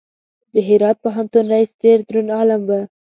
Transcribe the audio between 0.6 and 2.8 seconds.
هرات پوهنتون رئیس ډېر دروند عالم و.